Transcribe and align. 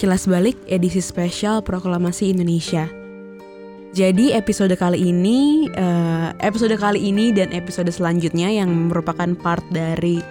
Kilas 0.00 0.24
Balik 0.24 0.56
edisi 0.64 1.04
spesial 1.04 1.60
Proklamasi 1.60 2.32
Indonesia. 2.32 2.88
Jadi 3.92 4.32
episode 4.32 4.72
kali 4.72 5.12
ini, 5.12 5.68
uh, 5.76 6.32
episode 6.40 6.72
kali 6.80 7.04
ini 7.04 7.36
dan 7.36 7.52
episode 7.52 7.92
selanjutnya 7.92 8.48
yang 8.48 8.88
merupakan 8.88 9.36
part 9.36 9.60
dari 9.68 10.24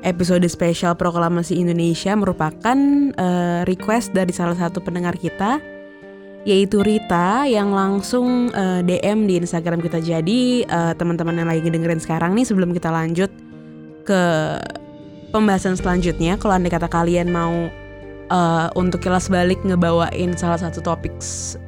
episode 0.00 0.48
spesial 0.48 0.96
Proklamasi 0.96 1.60
Indonesia 1.60 2.16
merupakan 2.16 2.78
uh, 3.14 3.60
request 3.68 4.16
dari 4.16 4.32
salah 4.32 4.56
satu 4.56 4.80
pendengar 4.80 5.20
kita, 5.20 5.60
yaitu 6.48 6.80
Rita 6.80 7.44
yang 7.44 7.76
langsung 7.76 8.48
uh, 8.56 8.80
eh, 8.80 8.96
DM 8.96 9.28
di 9.28 9.44
Instagram 9.44 9.84
kita. 9.84 10.00
Jadi 10.00 10.64
uh, 10.64 10.96
teman-teman 10.96 11.36
yang 11.36 11.52
lagi 11.52 11.68
dengerin 11.68 12.00
sekarang 12.00 12.32
nih 12.32 12.48
sebelum 12.48 12.72
kita 12.72 12.88
lanjut 12.88 13.28
ke 14.08 14.24
pembahasan 15.36 15.76
selanjutnya, 15.76 16.40
kalau 16.40 16.56
anda 16.56 16.72
kata 16.72 16.88
kalian 16.88 17.28
mau 17.28 17.68
uh, 18.32 18.72
untuk 18.72 19.04
kilas 19.04 19.28
balik 19.28 19.60
ngebawain 19.68 20.32
salah 20.32 20.56
satu 20.56 20.80
topik 20.80 21.12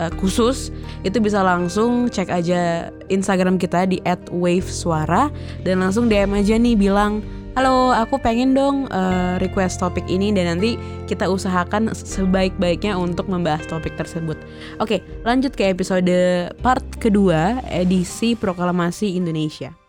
uh, 0.00 0.08
khusus 0.16 0.72
itu 1.04 1.20
bisa 1.20 1.44
langsung 1.44 2.08
cek 2.08 2.32
aja 2.32 2.88
Instagram 3.12 3.60
kita 3.60 3.84
di 3.84 4.00
@waveswara 4.32 5.28
dan 5.68 5.84
langsung 5.84 6.08
DM 6.08 6.32
aja 6.32 6.56
nih 6.56 6.80
bilang 6.80 7.20
halo 7.58 7.90
aku 7.90 8.22
pengen 8.22 8.54
dong 8.54 8.86
uh, 8.94 9.34
request 9.42 9.82
topik 9.82 10.06
ini 10.06 10.30
dan 10.30 10.56
nanti 10.56 10.78
kita 11.10 11.26
usahakan 11.26 11.90
sebaik-baiknya 11.92 12.94
untuk 12.94 13.26
membahas 13.26 13.66
topik 13.66 13.98
tersebut. 13.98 14.38
Oke, 14.78 15.02
lanjut 15.26 15.52
ke 15.58 15.66
episode 15.66 16.14
part 16.62 16.86
kedua 17.02 17.60
edisi 17.66 18.38
Proklamasi 18.38 19.18
Indonesia. 19.18 19.87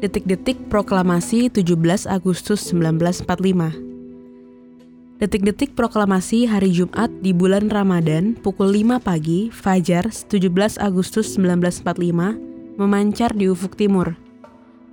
Detik-detik 0.00 0.72
Proklamasi 0.72 1.52
17 1.52 2.08
Agustus 2.08 2.72
1945 2.72 5.20
Detik-detik 5.20 5.76
proklamasi 5.76 6.48
hari 6.48 6.72
Jumat 6.72 7.12
di 7.20 7.36
bulan 7.36 7.68
Ramadan 7.68 8.32
pukul 8.32 8.72
5 8.72 8.96
pagi, 8.96 9.52
Fajar 9.52 10.08
17 10.08 10.80
Agustus 10.80 11.36
1945, 11.36 12.80
memancar 12.80 13.36
di 13.36 13.52
ufuk 13.52 13.76
timur. 13.76 14.16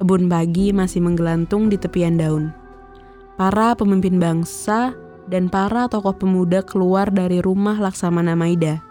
Embun 0.03 0.27
pagi 0.27 0.75
masih 0.75 0.99
menggelantung 0.99 1.71
di 1.71 1.80
tepian 1.80 2.19
daun. 2.19 2.52
Para 3.39 3.80
pemimpin 3.80 4.19
bangsa 4.19 4.92
dan 5.31 5.47
para 5.47 5.88
tokoh 5.88 6.19
pemuda 6.19 6.59
keluar 6.67 7.08
dari 7.08 7.39
rumah 7.39 7.80
Laksamana 7.80 8.36
Maida 8.36 8.83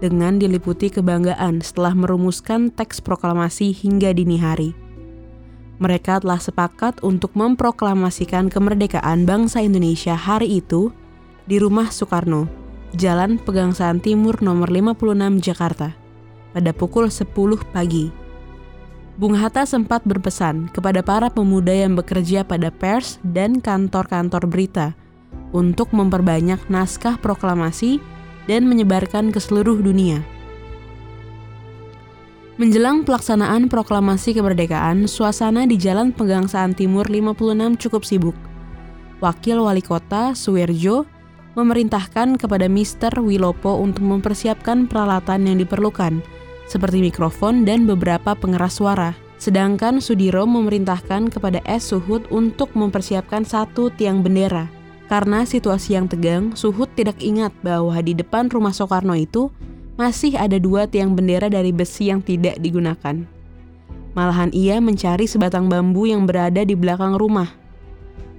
dengan 0.00 0.40
diliputi 0.40 0.88
kebanggaan 0.88 1.60
setelah 1.60 1.92
merumuskan 1.92 2.72
teks 2.72 3.04
proklamasi 3.04 3.76
hingga 3.76 4.16
dini 4.16 4.40
hari 4.40 4.72
mereka 5.82 6.22
telah 6.22 6.38
sepakat 6.38 7.02
untuk 7.02 7.34
memproklamasikan 7.34 8.46
kemerdekaan 8.46 9.26
bangsa 9.26 9.58
Indonesia 9.58 10.14
hari 10.14 10.62
itu 10.62 10.94
di 11.50 11.58
rumah 11.58 11.90
Soekarno, 11.90 12.46
Jalan 12.94 13.42
Pegangsaan 13.42 13.98
Timur 13.98 14.38
nomor 14.38 14.70
56 14.70 15.42
Jakarta, 15.42 15.90
pada 16.54 16.70
pukul 16.70 17.10
10 17.10 17.26
pagi. 17.74 18.14
Bung 19.18 19.34
Hatta 19.34 19.66
sempat 19.66 20.06
berpesan 20.06 20.70
kepada 20.70 21.02
para 21.02 21.28
pemuda 21.28 21.74
yang 21.74 21.98
bekerja 21.98 22.46
pada 22.46 22.70
pers 22.70 23.18
dan 23.26 23.58
kantor-kantor 23.58 24.46
berita 24.46 24.86
untuk 25.52 25.92
memperbanyak 25.92 26.62
naskah 26.70 27.18
proklamasi 27.18 28.00
dan 28.46 28.64
menyebarkan 28.70 29.34
ke 29.34 29.42
seluruh 29.42 29.82
dunia. 29.82 30.22
Menjelang 32.60 33.08
pelaksanaan 33.08 33.72
proklamasi 33.72 34.36
kemerdekaan, 34.36 35.08
suasana 35.08 35.64
di 35.64 35.80
Jalan 35.80 36.12
Pegangsaan 36.12 36.76
Timur 36.76 37.08
56 37.08 37.80
cukup 37.80 38.04
sibuk. 38.04 38.36
Wakil 39.24 39.56
Wali 39.56 39.80
Kota 39.80 40.36
Suwerjo 40.36 41.08
memerintahkan 41.56 42.36
kepada 42.36 42.68
Mister 42.68 43.08
Wilopo 43.24 43.80
untuk 43.80 44.04
mempersiapkan 44.04 44.84
peralatan 44.84 45.48
yang 45.48 45.64
diperlukan, 45.64 46.20
seperti 46.68 47.00
mikrofon 47.00 47.64
dan 47.64 47.88
beberapa 47.88 48.36
pengeras 48.36 48.76
suara. 48.76 49.16
Sedangkan 49.40 50.04
Sudiro 50.04 50.44
memerintahkan 50.44 51.32
kepada 51.32 51.64
S. 51.64 51.88
Suhut 51.88 52.28
untuk 52.28 52.76
mempersiapkan 52.76 53.48
satu 53.48 53.88
tiang 53.96 54.20
bendera. 54.20 54.68
Karena 55.08 55.48
situasi 55.48 55.96
yang 55.96 56.04
tegang, 56.04 56.52
Suhut 56.52 56.92
tidak 56.92 57.16
ingat 57.24 57.56
bahwa 57.64 57.96
di 58.04 58.12
depan 58.12 58.52
rumah 58.52 58.76
Soekarno 58.76 59.16
itu 59.16 59.48
masih 59.96 60.36
ada 60.40 60.56
dua 60.56 60.88
tiang 60.88 61.12
bendera 61.12 61.52
dari 61.52 61.70
besi 61.70 62.08
yang 62.08 62.24
tidak 62.24 62.56
digunakan. 62.58 63.24
Malahan 64.12 64.52
ia 64.52 64.76
mencari 64.80 65.24
sebatang 65.24 65.72
bambu 65.72 66.04
yang 66.04 66.28
berada 66.28 66.64
di 66.64 66.76
belakang 66.76 67.16
rumah. 67.16 67.48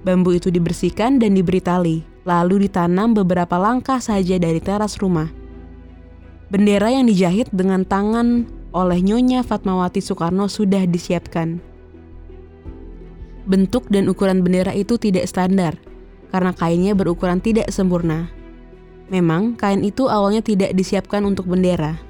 Bambu 0.06 0.36
itu 0.36 0.52
dibersihkan 0.52 1.18
dan 1.18 1.34
diberi 1.34 1.58
tali, 1.58 2.06
lalu 2.22 2.68
ditanam 2.68 3.16
beberapa 3.16 3.58
langkah 3.58 3.98
saja 3.98 4.38
dari 4.38 4.62
teras 4.62 5.00
rumah. 5.00 5.32
Bendera 6.52 6.92
yang 6.92 7.10
dijahit 7.10 7.50
dengan 7.50 7.82
tangan 7.82 8.46
oleh 8.70 8.98
Nyonya 9.02 9.42
Fatmawati 9.42 9.98
Soekarno 9.98 10.46
sudah 10.46 10.84
disiapkan. 10.86 11.58
Bentuk 13.48 13.90
dan 13.90 14.06
ukuran 14.06 14.46
bendera 14.46 14.70
itu 14.76 14.94
tidak 15.00 15.26
standar, 15.26 15.74
karena 16.30 16.52
kainnya 16.54 16.92
berukuran 16.94 17.42
tidak 17.42 17.70
sempurna. 17.74 18.30
Memang, 19.12 19.52
kain 19.56 19.84
itu 19.84 20.08
awalnya 20.08 20.40
tidak 20.40 20.72
disiapkan 20.72 21.20
untuk 21.28 21.44
bendera. 21.44 22.00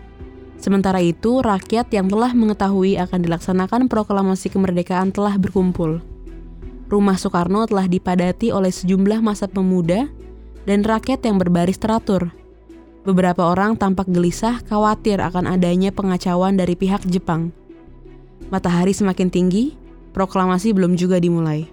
Sementara 0.59 1.03
itu, 1.03 1.43
rakyat 1.43 1.91
yang 1.91 2.06
telah 2.09 2.32
mengetahui 2.32 2.97
akan 2.97 3.21
dilaksanakan 3.21 3.91
proklamasi 3.91 4.49
kemerdekaan 4.49 5.10
telah 5.10 5.34
berkumpul. 5.37 6.00
Rumah 6.88 7.19
Soekarno 7.19 7.66
telah 7.66 7.91
dipadati 7.91 8.55
oleh 8.55 8.71
sejumlah 8.71 9.21
masa 9.21 9.50
pemuda 9.50 10.09
dan 10.65 10.81
rakyat 10.87 11.27
yang 11.27 11.37
berbaris 11.37 11.77
teratur. 11.77 12.32
Beberapa 13.05 13.44
orang 13.44 13.76
tampak 13.76 14.09
gelisah 14.09 14.65
khawatir 14.65 15.21
akan 15.21 15.50
adanya 15.50 15.93
pengacauan 15.93 16.56
dari 16.56 16.72
pihak 16.72 17.05
Jepang. 17.05 17.53
Matahari 18.49 18.97
semakin 18.97 19.28
tinggi, 19.28 19.76
proklamasi 20.16 20.72
belum 20.72 20.97
juga 20.97 21.21
dimulai. 21.21 21.69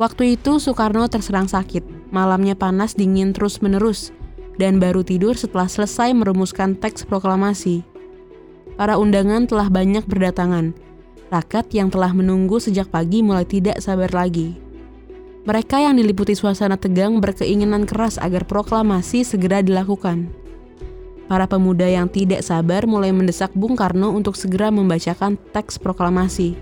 Waktu 0.00 0.40
itu 0.40 0.56
Soekarno 0.56 1.04
terserang 1.12 1.52
sakit, 1.52 2.08
malamnya 2.08 2.56
panas 2.56 2.96
dingin 2.96 3.36
terus-menerus, 3.36 4.16
dan 4.60 4.76
baru 4.76 5.00
tidur 5.00 5.32
setelah 5.32 5.64
selesai 5.64 6.12
merumuskan 6.12 6.76
teks 6.76 7.08
proklamasi. 7.08 7.80
Para 8.76 9.00
undangan 9.00 9.48
telah 9.48 9.72
banyak 9.72 10.04
berdatangan. 10.04 10.76
Rakyat 11.32 11.72
yang 11.72 11.88
telah 11.88 12.12
menunggu 12.12 12.60
sejak 12.60 12.92
pagi 12.92 13.24
mulai 13.24 13.48
tidak 13.48 13.80
sabar 13.80 14.12
lagi. 14.12 14.60
Mereka 15.48 15.80
yang 15.80 15.96
diliputi 15.96 16.36
suasana 16.36 16.76
tegang 16.76 17.16
berkeinginan 17.16 17.88
keras 17.88 18.20
agar 18.20 18.44
proklamasi 18.44 19.24
segera 19.24 19.64
dilakukan. 19.64 20.28
Para 21.30 21.46
pemuda 21.46 21.86
yang 21.86 22.10
tidak 22.10 22.44
sabar 22.44 22.84
mulai 22.84 23.14
mendesak 23.14 23.54
Bung 23.54 23.78
Karno 23.78 24.12
untuk 24.12 24.34
segera 24.36 24.68
membacakan 24.68 25.38
teks 25.54 25.78
proklamasi. 25.78 26.58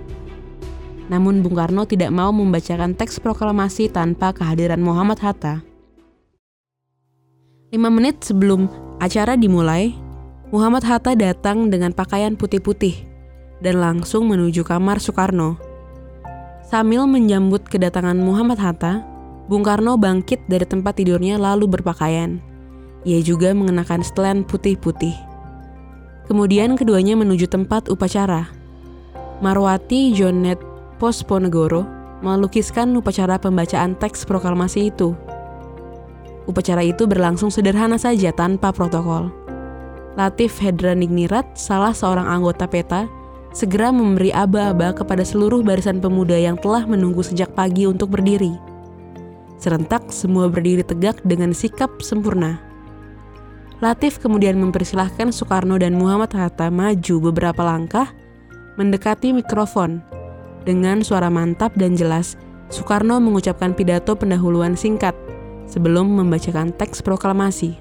Namun 1.08 1.40
Bung 1.40 1.56
Karno 1.56 1.88
tidak 1.88 2.12
mau 2.12 2.28
membacakan 2.30 2.92
teks 2.92 3.18
proklamasi 3.18 3.88
tanpa 3.88 4.36
kehadiran 4.36 4.78
Muhammad 4.78 5.24
Hatta. 5.24 5.64
Lima 7.68 7.92
menit 7.92 8.24
sebelum 8.24 8.64
acara 8.96 9.36
dimulai, 9.36 9.92
Muhammad 10.48 10.88
Hatta 10.88 11.12
datang 11.12 11.68
dengan 11.68 11.92
pakaian 11.92 12.32
putih-putih 12.32 12.96
dan 13.60 13.84
langsung 13.84 14.24
menuju 14.24 14.64
kamar 14.64 14.96
Soekarno. 14.96 15.60
Sambil 16.64 17.04
menyambut 17.04 17.68
kedatangan 17.68 18.16
Muhammad 18.16 18.56
Hatta, 18.56 19.04
Bung 19.52 19.68
Karno 19.68 20.00
bangkit 20.00 20.48
dari 20.48 20.64
tempat 20.64 20.96
tidurnya 20.96 21.36
lalu 21.36 21.68
berpakaian. 21.68 22.40
Ia 23.04 23.20
juga 23.20 23.52
mengenakan 23.52 24.00
setelan 24.00 24.48
putih-putih. 24.48 25.12
Kemudian 26.24 26.72
keduanya 26.72 27.20
menuju 27.20 27.52
tempat 27.52 27.92
upacara. 27.92 28.48
Marwati 29.44 30.16
Jonet 30.16 30.56
Posponegoro 30.96 31.84
melukiskan 32.24 32.96
upacara 32.96 33.36
pembacaan 33.36 33.92
teks 33.92 34.24
proklamasi 34.24 34.88
itu 34.88 35.12
Upacara 36.48 36.80
itu 36.80 37.04
berlangsung 37.04 37.52
sederhana 37.52 38.00
saja 38.00 38.32
tanpa 38.32 38.72
protokol. 38.72 39.28
Latif 40.16 40.56
Hedraningnirat, 40.64 41.60
salah 41.60 41.92
seorang 41.92 42.24
anggota 42.24 42.64
PETA, 42.64 43.04
segera 43.52 43.92
memberi 43.92 44.32
aba-aba 44.32 44.96
kepada 44.96 45.20
seluruh 45.20 45.60
barisan 45.60 46.00
pemuda 46.00 46.40
yang 46.40 46.56
telah 46.56 46.88
menunggu 46.88 47.20
sejak 47.20 47.52
pagi 47.52 47.84
untuk 47.84 48.16
berdiri. 48.16 48.56
Serentak 49.60 50.08
semua 50.08 50.48
berdiri 50.48 50.80
tegak 50.80 51.20
dengan 51.20 51.52
sikap 51.52 52.00
sempurna. 52.00 52.56
Latif 53.84 54.16
kemudian 54.18 54.56
mempersilahkan 54.56 55.30
Soekarno 55.30 55.76
dan 55.76 55.94
Muhammad 56.00 56.32
Hatta 56.32 56.72
maju 56.72 57.30
beberapa 57.30 57.62
langkah 57.62 58.10
mendekati 58.80 59.36
mikrofon. 59.36 60.00
Dengan 60.64 61.04
suara 61.04 61.28
mantap 61.28 61.76
dan 61.76 61.94
jelas, 61.94 62.40
Soekarno 62.72 63.20
mengucapkan 63.20 63.76
pidato 63.76 64.16
pendahuluan 64.18 64.74
singkat 64.74 65.14
sebelum 65.68 66.08
membacakan 66.16 66.72
teks 66.74 67.04
proklamasi. 67.04 67.76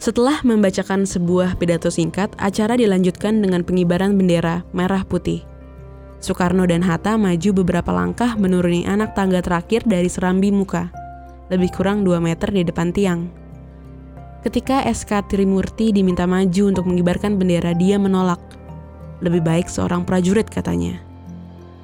Setelah 0.00 0.40
membacakan 0.42 1.04
sebuah 1.04 1.60
pidato 1.60 1.92
singkat, 1.92 2.32
acara 2.40 2.74
dilanjutkan 2.74 3.38
dengan 3.44 3.62
pengibaran 3.62 4.16
bendera 4.16 4.64
merah 4.72 5.04
putih. 5.04 5.44
Soekarno 6.20 6.68
dan 6.68 6.84
Hatta 6.84 7.16
maju 7.16 7.50
beberapa 7.64 7.92
langkah 7.92 8.36
menuruni 8.36 8.84
anak 8.84 9.16
tangga 9.16 9.40
terakhir 9.40 9.84
dari 9.88 10.08
serambi 10.08 10.52
muka, 10.52 10.92
lebih 11.48 11.72
kurang 11.72 12.04
2 12.04 12.16
meter 12.20 12.48
di 12.48 12.64
depan 12.64 12.92
tiang. 12.92 13.28
Ketika 14.40 14.88
SK 14.88 15.28
Trimurti 15.28 15.92
diminta 15.92 16.24
maju 16.24 16.72
untuk 16.72 16.88
mengibarkan 16.88 17.36
bendera, 17.36 17.76
dia 17.76 18.00
menolak. 18.00 18.40
Lebih 19.20 19.44
baik 19.44 19.68
seorang 19.68 20.08
prajurit 20.08 20.48
katanya. 20.48 20.96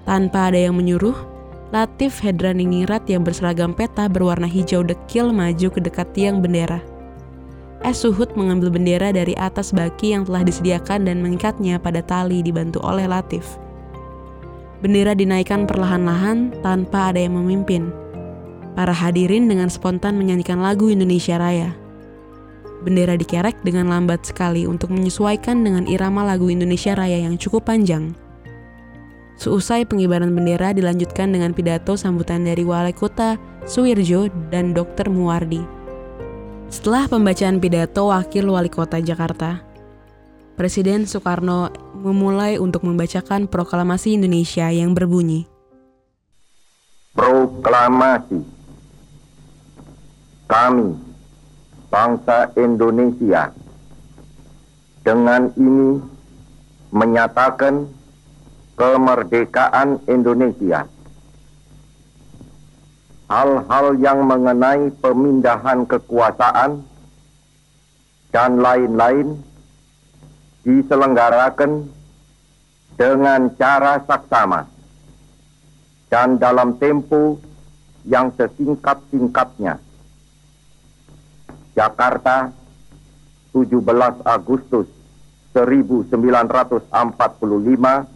Tanpa 0.09 0.49
ada 0.49 0.57
yang 0.57 0.73
menyuruh, 0.73 1.36
Latif 1.75 2.23
Hedraningrat 2.23 3.11
yang 3.11 3.27
berseragam 3.27 3.75
peta 3.75 4.07
berwarna 4.07 4.47
hijau 4.47 4.87
dekil 4.87 5.35
maju 5.35 5.67
ke 5.67 5.83
dekat 5.83 6.07
tiang 6.15 6.39
bendera. 6.39 6.79
Es 7.83 8.07
Suhud 8.07 8.31
mengambil 8.39 8.71
bendera 8.71 9.11
dari 9.11 9.35
atas 9.35 9.75
baki 9.75 10.15
yang 10.15 10.23
telah 10.23 10.47
disediakan 10.47 11.11
dan 11.11 11.19
mengikatnya 11.27 11.83
pada 11.83 12.07
tali 12.07 12.39
dibantu 12.39 12.79
oleh 12.87 13.11
Latif. 13.11 13.59
Bendera 14.79 15.19
dinaikkan 15.19 15.67
perlahan-lahan 15.67 16.55
tanpa 16.63 17.11
ada 17.11 17.19
yang 17.19 17.35
memimpin. 17.35 17.91
Para 18.79 18.95
hadirin 18.95 19.51
dengan 19.51 19.67
spontan 19.67 20.15
menyanyikan 20.15 20.63
lagu 20.63 20.87
Indonesia 20.87 21.35
Raya. 21.35 21.75
Bendera 22.87 23.19
dikerek 23.19 23.67
dengan 23.67 23.91
lambat 23.91 24.23
sekali 24.23 24.71
untuk 24.71 24.95
menyesuaikan 24.95 25.67
dengan 25.67 25.91
irama 25.91 26.23
lagu 26.23 26.47
Indonesia 26.47 26.95
Raya 26.95 27.27
yang 27.27 27.35
cukup 27.35 27.67
panjang. 27.67 28.26
Seusai 29.37 29.85
pengibaran 29.85 30.33
bendera 30.33 30.73
dilanjutkan 30.73 31.29
dengan 31.29 31.53
pidato 31.53 31.93
sambutan 31.93 32.49
dari 32.49 32.65
Wali 32.65 32.97
Kota 32.97 33.37
Suwirjo 33.69 34.33
dan 34.49 34.73
Dr. 34.73 35.13
Muwardi. 35.13 35.61
Setelah 36.73 37.05
pembacaan 37.05 37.61
pidato 37.61 38.09
Wakil 38.09 38.49
Wali 38.49 38.73
Kota 38.73 38.97
Jakarta, 38.99 39.61
Presiden 40.57 41.05
Soekarno 41.05 41.69
memulai 42.01 42.57
untuk 42.57 42.89
membacakan 42.89 43.45
proklamasi 43.45 44.17
Indonesia 44.17 44.73
yang 44.73 44.97
berbunyi. 44.97 45.45
Proklamasi 47.13 48.41
Kami, 50.49 50.97
bangsa 51.93 52.49
Indonesia, 52.57 53.53
dengan 55.05 55.53
ini 55.61 56.01
menyatakan 56.89 57.85
kemerdekaan 58.77 60.05
Indonesia 60.05 60.85
hal-hal 63.27 63.99
yang 63.99 64.23
mengenai 64.23 64.95
pemindahan 65.03 65.83
kekuasaan 65.89 66.87
dan 68.31 68.63
lain-lain 68.63 69.43
diselenggarakan 70.63 71.91
dengan 72.95 73.51
cara 73.59 73.99
saksama 74.07 74.71
dan 76.07 76.39
dalam 76.39 76.79
tempo 76.79 77.43
yang 78.07 78.31
sesingkat-singkatnya. 78.39 79.83
Jakarta, 81.75 82.55
17 83.53 84.23
Agustus 84.23 84.87
1945 85.53 88.16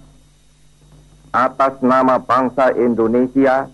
atas 1.31 1.79
nama 1.83 2.19
bangsa 2.19 2.75
Indonesia 2.75 3.71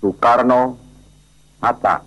Soekarno 0.00 0.80
Hatta. 1.60 2.04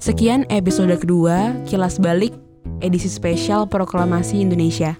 Sekian 0.00 0.48
episode 0.48 0.96
kedua 0.96 1.52
Kilas 1.68 2.00
Balik 2.00 2.32
edisi 2.80 3.10
spesial 3.10 3.68
Proklamasi 3.68 4.40
Indonesia. 4.40 4.96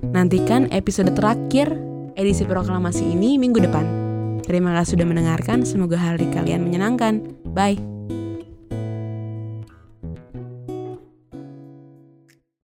Nantikan 0.00 0.72
episode 0.72 1.12
terakhir 1.12 1.68
edisi 2.16 2.48
proklamasi 2.48 3.04
ini 3.04 3.36
minggu 3.36 3.60
depan. 3.60 3.84
Terima 4.48 4.72
kasih 4.80 4.96
sudah 4.96 5.06
mendengarkan, 5.06 5.68
semoga 5.68 6.00
hari 6.00 6.24
kalian 6.32 6.64
menyenangkan. 6.64 7.36
Bye. 7.52 7.97